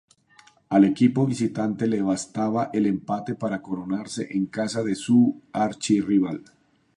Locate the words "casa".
4.47-4.81